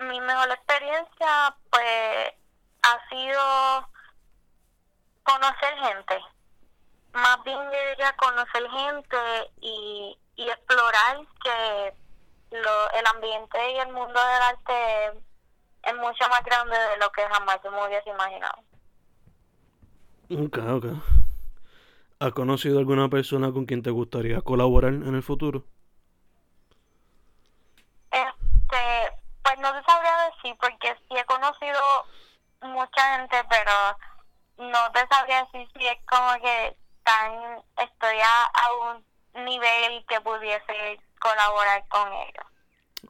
mi 0.00 0.20
mejor 0.20 0.50
experiencia 0.50 1.56
pues 1.70 2.32
ha 2.82 3.08
sido 3.08 3.88
conocer 5.22 5.74
gente 5.78 6.33
más 7.14 7.42
bien 7.44 7.58
diría 7.70 8.14
conocer 8.16 8.68
gente 8.70 9.16
y, 9.60 10.18
y 10.36 10.48
explorar 10.48 11.18
que 11.42 11.94
lo, 12.50 12.90
el 12.90 13.06
ambiente 13.06 13.72
y 13.72 13.78
el 13.78 13.92
mundo 13.92 14.20
del 14.20 14.42
arte 14.42 15.22
es 15.82 15.94
mucho 15.96 16.28
más 16.28 16.44
grande 16.44 16.76
de 16.76 16.96
lo 16.98 17.10
que 17.12 17.22
jamás 17.22 17.60
yo 17.62 17.70
me 17.70 17.86
hubiese 17.86 18.10
imaginado. 18.10 18.62
Ok, 20.30 20.58
ok. 20.58 20.86
¿Has 22.20 22.32
conocido 22.32 22.78
alguna 22.78 23.08
persona 23.08 23.52
con 23.52 23.66
quien 23.66 23.82
te 23.82 23.90
gustaría 23.90 24.40
colaborar 24.40 24.92
en 24.92 25.14
el 25.14 25.22
futuro? 25.22 25.64
Este, 28.10 29.12
pues 29.42 29.58
no 29.58 29.72
te 29.72 29.84
sabría 29.84 30.30
decir 30.30 30.56
porque 30.60 30.96
sí 31.08 31.16
he 31.16 31.24
conocido 31.24 31.80
mucha 32.62 33.18
gente, 33.18 33.36
pero 33.48 34.68
no 34.70 34.92
te 34.92 35.06
sabría 35.08 35.44
decir 35.44 35.68
si 35.76 35.86
es 35.86 35.98
como 36.06 36.32
que 36.40 36.76
tan 37.04 37.62
estoy 37.76 38.16
a, 38.22 38.50
un 38.92 39.44
nivel 39.44 40.04
que 40.08 40.20
pudiese 40.20 41.00
colaborar 41.20 41.84
con 41.88 42.12
ellos. 42.12 42.46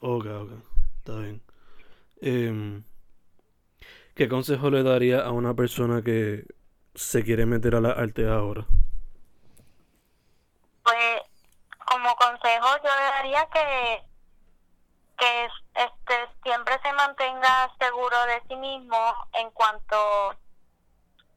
Ok, 0.00 0.26
ok, 0.26 0.52
está 0.98 1.16
bien. 1.16 1.42
Eh, 2.20 2.82
¿Qué 4.14 4.28
consejo 4.28 4.70
le 4.70 4.82
daría 4.82 5.22
a 5.24 5.32
una 5.32 5.54
persona 5.54 6.02
que 6.02 6.44
se 6.94 7.24
quiere 7.24 7.46
meter 7.46 7.74
a 7.74 7.80
la 7.80 7.90
arte 7.90 8.28
ahora? 8.28 8.64
Pues 10.82 11.22
como 11.86 12.14
consejo 12.16 12.68
yo 12.84 12.90
le 12.96 13.04
daría 13.04 13.48
que 13.52 14.02
que 15.18 15.44
este 15.74 16.14
siempre 16.42 16.78
se 16.82 16.92
mantenga 16.92 17.72
seguro 17.78 18.16
de 18.26 18.42
sí 18.48 18.56
mismo 18.56 18.96
en 19.34 19.50
cuanto 19.50 19.96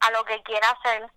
a 0.00 0.10
lo 0.12 0.24
que 0.24 0.42
quiera 0.42 0.70
hacer, 0.70 1.10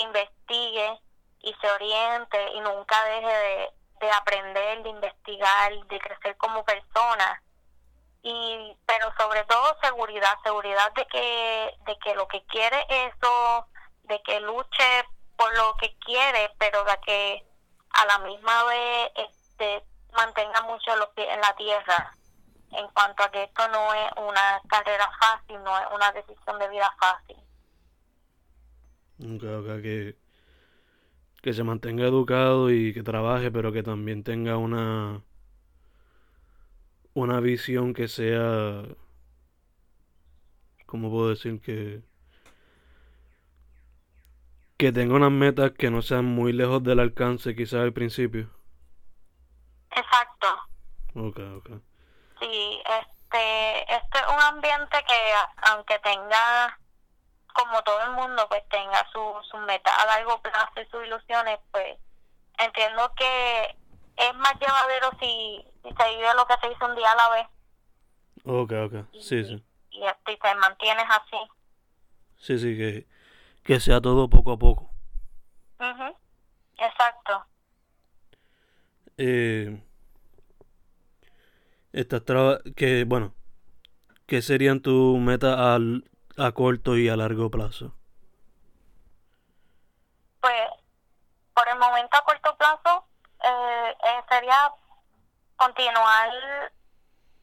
investigue 0.00 1.00
y 1.40 1.54
se 1.54 1.70
oriente 1.70 2.52
y 2.54 2.60
nunca 2.60 3.04
deje 3.04 3.26
de, 3.26 3.70
de 4.00 4.10
aprender, 4.10 4.82
de 4.82 4.88
investigar, 4.88 5.72
de 5.72 5.98
crecer 6.00 6.36
como 6.36 6.64
persona. 6.64 7.42
Y 8.22 8.76
pero 8.86 9.12
sobre 9.16 9.44
todo 9.44 9.76
seguridad, 9.80 10.34
seguridad 10.42 10.92
de 10.94 11.06
que 11.06 11.74
de 11.86 11.98
que 11.98 12.14
lo 12.14 12.26
que 12.26 12.44
quiere 12.46 12.84
eso, 12.88 13.66
de 14.04 14.20
que 14.22 14.40
luche 14.40 15.04
por 15.36 15.54
lo 15.56 15.74
que 15.76 15.96
quiere, 15.98 16.50
pero 16.58 16.82
de 16.84 16.98
que 17.04 17.46
a 17.90 18.06
la 18.06 18.18
misma 18.18 18.64
vez 18.64 19.12
este 19.14 19.84
mantenga 20.12 20.62
mucho 20.62 20.96
los 20.96 21.08
pies 21.10 21.28
en 21.30 21.40
la 21.40 21.54
tierra 21.54 22.12
en 22.72 22.88
cuanto 22.88 23.22
a 23.22 23.30
que 23.30 23.44
esto 23.44 23.68
no 23.68 23.94
es 23.94 24.10
una 24.16 24.60
carrera 24.68 25.10
fácil, 25.20 25.62
no 25.62 25.78
es 25.78 25.86
una 25.92 26.12
decisión 26.12 26.58
de 26.58 26.68
vida 26.68 26.92
fácil. 26.98 27.36
Que, 29.18 30.16
que 31.42 31.52
se 31.52 31.64
mantenga 31.64 32.04
educado 32.06 32.70
y 32.70 32.92
que 32.92 33.02
trabaje, 33.02 33.50
pero 33.50 33.72
que 33.72 33.82
también 33.82 34.22
tenga 34.24 34.56
una 34.56 35.22
una 37.14 37.40
visión 37.40 37.94
que 37.94 38.08
sea 38.08 38.82
¿cómo 40.84 41.10
puedo 41.10 41.30
decir 41.30 41.60
que 41.60 42.02
que 44.76 44.92
tenga 44.92 45.14
unas 45.14 45.32
metas 45.32 45.72
que 45.72 45.90
no 45.90 46.02
sean 46.02 46.26
muy 46.26 46.52
lejos 46.52 46.82
del 46.84 47.00
alcance 47.00 47.56
quizás 47.56 47.80
al 47.80 47.92
principio? 47.92 48.50
Exacto. 49.90 50.48
Ok, 51.14 51.38
ok. 51.56 51.70
Sí, 52.40 52.82
este, 52.84 53.94
este 53.94 54.18
es 54.18 54.26
un 54.28 54.42
ambiente 54.42 54.98
que 55.08 55.14
aunque 55.70 55.98
tenga, 56.00 56.78
como 57.56 57.82
todo 57.82 58.00
el 58.04 58.10
mundo, 58.12 58.46
pues 58.48 58.62
tenga 58.68 59.04
sus 59.12 59.46
su 59.48 59.56
metas 59.58 59.92
a 59.98 60.06
largo 60.06 60.40
plazo 60.42 60.80
y 60.80 60.86
sus 60.86 61.04
ilusiones, 61.06 61.58
pues 61.70 61.98
entiendo 62.58 63.12
que 63.16 63.76
es 64.16 64.34
más 64.36 64.54
llevadero 64.60 65.10
si, 65.20 65.64
si 65.82 65.94
se 65.94 66.16
vive 66.16 66.34
lo 66.34 66.46
que 66.46 66.54
se 66.60 66.72
hizo 66.72 66.86
un 66.86 66.96
día 66.96 67.12
a 67.12 67.16
la 67.16 67.28
vez. 67.30 67.46
Ok, 68.44 68.72
ok, 68.72 68.94
sí, 69.20 69.44
sí. 69.44 69.62
Y, 69.90 70.04
y 70.04 70.36
te 70.36 70.54
mantienes 70.54 71.06
así. 71.08 71.38
Sí, 72.38 72.58
sí, 72.58 72.76
que, 72.76 73.06
que 73.64 73.80
sea 73.80 74.00
todo 74.00 74.28
poco 74.28 74.52
a 74.52 74.58
poco. 74.58 74.90
mhm 75.78 76.14
Exacto. 76.78 77.46
Eh, 79.18 79.80
Estás 81.92 82.22
que, 82.76 83.04
bueno, 83.04 83.34
¿qué 84.26 84.42
serían 84.42 84.80
tus 84.80 85.18
metas 85.18 85.58
a 86.38 86.52
corto 86.52 86.96
y 86.96 87.08
a 87.08 87.16
largo 87.16 87.50
plazo? 87.50 87.94
Pues, 90.40 90.70
por 91.54 91.68
el 91.68 91.78
momento 91.78 92.16
a 92.16 92.24
corto 92.24 92.56
plazo, 92.56 93.06
eh, 93.42 93.96
eh, 94.04 94.22
sería 94.28 94.72
continuar 95.56 96.30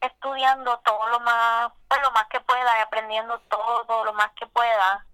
estudiando 0.00 0.78
todo 0.84 1.08
lo 1.08 1.20
más, 1.20 1.72
pues, 1.88 2.00
lo 2.02 2.10
más 2.12 2.26
que 2.28 2.40
pueda 2.40 2.78
y 2.78 2.82
aprendiendo 2.82 3.38
todo, 3.48 3.84
todo 3.86 4.04
lo 4.04 4.12
más 4.12 4.30
que 4.38 4.46
pueda. 4.46 5.06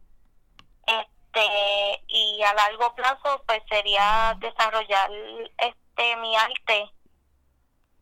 Este, 0.87 2.05
y 2.09 2.43
a 2.43 2.55
largo 2.55 2.95
plazo, 2.95 3.43
pues 3.47 3.63
sería 3.69 4.35
desarrollar 4.39 5.11
este 5.59 6.17
mi 6.17 6.37
arte 6.37 6.93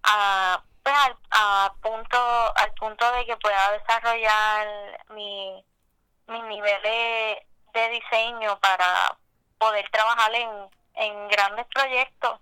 a 0.04 0.62
pues 0.82 0.94
al, 0.94 1.72
punto 1.82 2.18
al 2.56 2.72
punto 2.74 3.12
de 3.12 3.26
que 3.26 3.36
pueda 3.36 3.72
desarrollar 3.72 4.66
mi 5.10 5.64
mis 6.28 6.42
niveles 6.44 7.38
de 7.72 7.88
diseño 7.90 8.58
para 8.60 9.16
poder 9.58 9.88
trabajar 9.90 10.34
en, 10.34 10.48
en 10.94 11.28
grandes 11.28 11.66
proyectos 11.66 12.40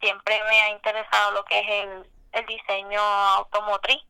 siempre 0.00 0.40
me 0.48 0.60
ha 0.60 0.70
interesado 0.70 1.32
lo 1.32 1.44
que 1.44 1.58
es 1.60 1.66
el, 1.68 2.10
el 2.32 2.46
diseño 2.46 3.00
automotriz 3.00 4.02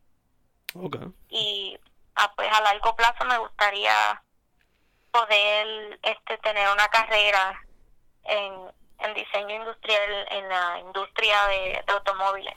y 1.29 1.77
a, 2.15 2.33
pues 2.33 2.49
a 2.51 2.61
largo 2.61 2.95
plazo 2.95 3.25
me 3.25 3.37
gustaría 3.37 4.21
poder 5.11 5.99
este 6.03 6.37
tener 6.39 6.69
una 6.71 6.87
carrera 6.89 7.59
en, 8.25 8.53
en 8.99 9.13
diseño 9.13 9.55
industrial 9.55 10.27
en 10.31 10.49
la 10.49 10.79
industria 10.79 11.47
de 11.47 11.83
automóviles 11.87 12.53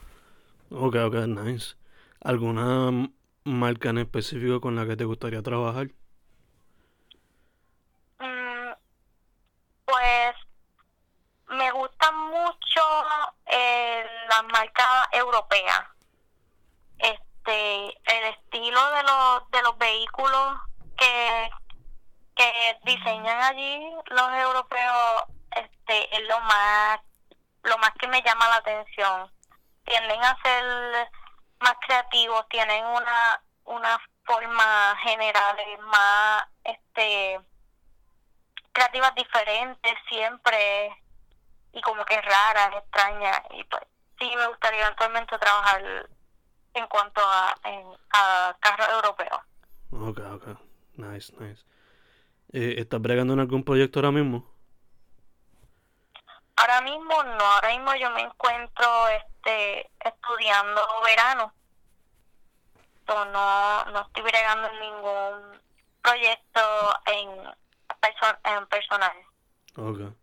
Ok, 0.73 0.95
ok, 1.05 1.15
nice. 1.27 1.75
¿Alguna 2.21 3.11
marca 3.45 3.91
en 3.91 3.99
específico 3.99 4.61
con 4.61 4.77
la 4.77 4.87
que 4.87 4.97
te 4.97 5.05
gustaría 5.05 5.43
trabajar? 5.43 5.89
Mm, 8.21 8.73
pues 9.85 10.35
me 11.49 11.71
gusta 11.73 12.13
mucho 12.13 12.81
eh, 13.47 14.07
la 14.29 14.43
marca 14.43 15.09
europea. 15.13 15.95
Este, 16.99 17.87
el 17.87 18.25
estilo 18.35 18.91
de 18.93 19.03
los 19.03 19.51
de 19.51 19.63
los 19.63 19.79
vehículos 19.79 20.59
que 20.97 21.51
que 22.37 22.79
diseñan 22.85 23.43
allí 23.43 23.93
los 24.07 24.33
europeos, 24.35 25.25
este, 25.57 26.17
es 26.17 26.29
lo 26.29 26.41
más 26.41 27.01
lo 27.65 27.77
más 27.79 27.91
que 27.99 28.07
me 28.09 28.23
llama 28.23 28.49
la 28.49 28.57
atención 28.57 29.31
tienden 29.91 30.23
a 30.23 30.37
ser 30.43 31.11
más 31.59 31.75
creativos, 31.87 32.49
tienen 32.49 32.85
una, 32.85 33.43
una 33.65 34.01
forma 34.25 34.97
general 35.03 35.57
más 35.81 36.45
este 36.65 37.41
creativas 38.73 39.15
diferentes 39.15 39.95
siempre 40.09 40.91
y 41.73 41.81
como 41.83 42.05
que 42.05 42.21
raras, 42.21 42.75
extrañas 42.77 43.41
y 43.51 43.65
pues 43.65 43.83
sí 44.19 44.31
me 44.37 44.47
gustaría 44.49 44.83
eventualmente 44.83 45.39
trabajar 45.39 46.09
en 46.75 46.87
cuanto 46.87 47.21
a, 47.25 47.55
en, 47.65 47.87
a 48.13 48.57
carros 48.61 48.89
europeos. 48.89 49.41
Ok, 49.93 50.21
ok. 50.33 50.59
Nice, 50.95 51.33
nice. 51.39 51.65
Eh, 52.53 52.77
¿Estás 52.79 53.01
bregando 53.01 53.33
en 53.35 53.41
algún 53.41 53.65
proyecto 53.65 53.99
ahora 53.99 54.11
mismo? 54.11 54.53
Ahora 56.57 56.81
mismo 56.83 57.23
no, 57.23 57.45
ahora 57.45 57.71
mismo 57.71 57.95
yo 57.95 58.11
me 58.11 58.23
encuentro 58.23 59.09
este 59.09 59.91
estudiando 60.05 60.83
verano. 61.05 61.53
No, 63.07 63.85
no 63.87 64.01
estoy 64.03 64.23
bregando 64.23 64.69
en 64.69 64.81
ningún 64.81 65.61
proyecto 66.03 66.61
en, 67.07 67.29
en 68.45 68.67
personal. 68.67 69.13
Ok. 69.77 70.15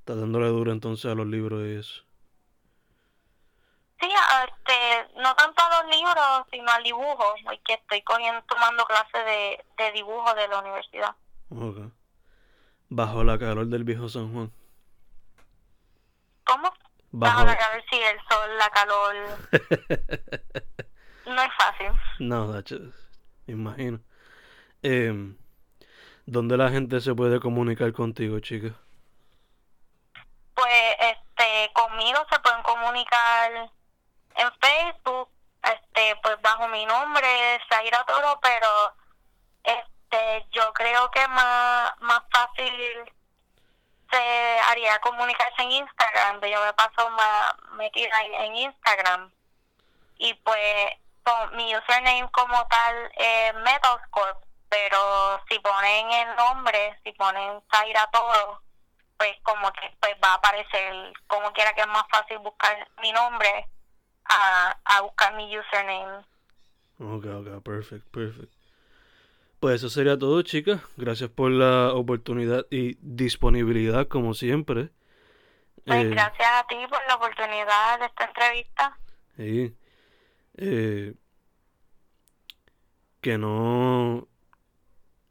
Está 0.00 0.14
dándole 0.14 0.48
duro 0.48 0.72
entonces 0.72 1.10
a 1.10 1.14
los 1.14 1.26
libros 1.26 1.66
y 1.66 1.76
eso. 1.76 2.04
Sí, 4.00 4.06
este, 4.06 5.20
no 5.20 5.34
tanto 5.34 5.62
a 5.62 5.82
los 5.82 5.96
libros, 5.96 6.46
sino 6.52 6.70
al 6.70 6.84
dibujo, 6.84 7.34
porque 7.44 7.74
estoy 7.74 8.00
cogiendo, 8.02 8.40
tomando 8.42 8.84
clases 8.84 9.24
de, 9.24 9.64
de 9.76 9.92
dibujo 9.92 10.34
de 10.34 10.48
la 10.48 10.60
universidad. 10.60 11.16
Ok. 11.50 11.78
Bajo 12.90 13.24
la 13.24 13.38
calor 13.38 13.66
del 13.66 13.84
viejo 13.84 14.08
San 14.08 14.32
Juan. 14.32 14.52
¿Cómo? 16.44 16.72
Bajo... 17.10 17.44
la 17.44 17.56
calor, 17.56 17.84
sí, 17.90 17.98
el 17.98 18.18
sol, 18.28 18.56
la 18.56 18.70
calor. 18.70 19.16
no 21.26 21.42
es 21.42 21.50
fácil. 21.58 21.92
No, 22.20 22.46
me 22.46 22.62
imagino. 23.52 24.00
Eh, 24.82 25.34
¿Dónde 26.30 26.58
la 26.58 26.68
gente 26.68 27.00
se 27.00 27.14
puede 27.14 27.40
comunicar 27.40 27.90
contigo, 27.94 28.38
chica? 28.40 28.74
Pues, 30.54 30.96
este, 30.98 31.72
conmigo 31.72 32.18
se 32.30 32.38
pueden 32.40 32.62
comunicar 32.64 33.70
en 34.34 34.50
Facebook, 34.60 35.30
este, 35.62 36.16
pues 36.22 36.38
bajo 36.42 36.68
mi 36.68 36.84
nombre, 36.84 37.26
Zaira 37.70 38.04
Toro, 38.04 38.38
pero 38.42 38.94
este, 39.64 40.46
yo 40.50 40.70
creo 40.74 41.10
que 41.12 41.26
más, 41.28 41.92
más 42.00 42.20
fácil 42.30 42.74
se 44.10 44.60
haría 44.66 44.98
comunicarse 44.98 45.62
en 45.62 45.72
Instagram, 45.72 46.42
yo 46.42 46.62
me 46.62 46.74
paso 46.74 47.08
más 47.08 47.54
metida 47.78 48.22
en, 48.22 48.54
Instagram 48.54 49.32
y 50.18 50.34
pues 50.34 50.92
con 51.22 51.56
mi 51.56 51.74
username 51.74 52.28
como 52.32 52.66
tal 52.66 53.12
es 53.16 53.54
Metalscorp, 53.54 54.47
pero 54.68 55.40
si 55.48 55.58
ponen 55.60 56.10
el 56.10 56.36
nombre, 56.36 56.98
si 57.04 57.12
ponen 57.12 57.60
Zaira 57.70 58.08
todo, 58.12 58.62
pues 59.16 59.32
como 59.42 59.70
que 59.72 59.94
pues 60.00 60.14
va 60.22 60.32
a 60.32 60.34
aparecer 60.34 61.12
como 61.26 61.52
quiera 61.52 61.72
que 61.74 61.80
es 61.80 61.86
más 61.88 62.04
fácil 62.10 62.38
buscar 62.38 62.88
mi 63.02 63.12
nombre 63.12 63.66
a, 64.24 64.76
a 64.84 65.00
buscar 65.02 65.34
mi 65.34 65.58
username. 65.58 66.24
Ok, 67.00 67.26
ok, 67.26 67.62
perfect, 67.62 68.06
perfect. 68.10 68.52
Pues 69.60 69.76
eso 69.76 69.88
sería 69.88 70.16
todo, 70.16 70.42
chicas. 70.42 70.80
Gracias 70.96 71.30
por 71.30 71.50
la 71.50 71.92
oportunidad 71.92 72.66
y 72.70 72.96
disponibilidad, 73.00 74.06
como 74.06 74.34
siempre. 74.34 74.90
Pues 75.84 76.04
eh, 76.04 76.08
gracias 76.10 76.48
a 76.48 76.66
ti 76.68 76.76
por 76.88 77.00
la 77.08 77.16
oportunidad 77.16 77.98
de 77.98 78.06
esta 78.06 78.24
entrevista. 78.24 78.98
Sí. 79.36 79.76
Eh, 80.58 81.14
que 83.20 83.38
no 83.38 84.28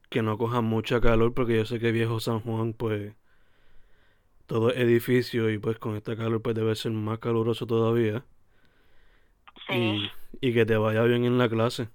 que 0.09 0.21
no 0.21 0.37
coja 0.37 0.61
mucha 0.61 1.01
calor 1.01 1.33
porque 1.33 1.57
yo 1.57 1.65
sé 1.65 1.79
que 1.79 1.91
viejo 1.91 2.19
San 2.19 2.39
Juan 2.39 2.73
pues 2.73 3.13
todo 4.45 4.71
es 4.71 4.77
edificio 4.77 5.49
y 5.49 5.57
pues 5.57 5.77
con 5.77 5.95
esta 5.95 6.15
calor 6.15 6.41
pues 6.41 6.55
debe 6.55 6.75
ser 6.75 6.93
más 6.93 7.19
caluroso 7.19 7.67
todavía. 7.67 8.23
Sí. 9.67 10.09
Y, 10.39 10.53
que 10.53 10.65
te 10.65 10.77
vaya 10.77 11.03
bien 11.03 11.25
en 11.25 11.37
la 11.37 11.49
clase. 11.49 11.89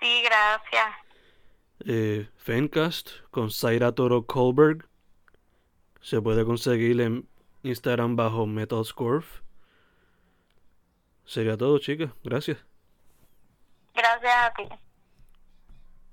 Sí, 0.00 0.22
gracias. 0.22 0.94
Eh, 1.86 2.28
Fencast 2.36 3.10
con 3.30 3.50
Zaira 3.50 3.92
Toro 3.92 4.26
Colberg. 4.26 4.86
Se 6.00 6.20
puede 6.20 6.44
conseguir 6.44 7.00
en 7.00 7.28
Instagram 7.62 8.16
bajo 8.16 8.46
Metalscorf. 8.46 9.40
Sería 11.24 11.56
todo, 11.56 11.78
chicas. 11.78 12.10
Gracias. 12.24 12.58
Gracias 13.94 14.34
a 14.34 14.52
ti. 14.54 14.91